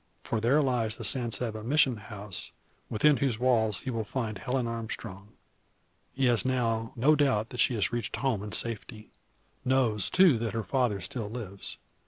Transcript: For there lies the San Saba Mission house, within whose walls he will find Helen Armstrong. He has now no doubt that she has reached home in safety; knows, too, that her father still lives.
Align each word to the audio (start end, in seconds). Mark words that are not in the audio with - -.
For 0.23 0.41
there 0.41 0.63
lies 0.63 0.95
the 0.97 1.03
San 1.03 1.29
Saba 1.29 1.63
Mission 1.63 1.97
house, 1.97 2.51
within 2.89 3.17
whose 3.17 3.37
walls 3.37 3.81
he 3.81 3.91
will 3.91 4.03
find 4.03 4.39
Helen 4.39 4.65
Armstrong. 4.67 5.33
He 6.11 6.25
has 6.25 6.43
now 6.43 6.91
no 6.95 7.15
doubt 7.15 7.49
that 7.51 7.59
she 7.59 7.75
has 7.75 7.93
reached 7.93 8.15
home 8.15 8.41
in 8.41 8.51
safety; 8.51 9.11
knows, 9.63 10.09
too, 10.09 10.39
that 10.39 10.53
her 10.55 10.63
father 10.63 11.01
still 11.01 11.29
lives. 11.29 11.77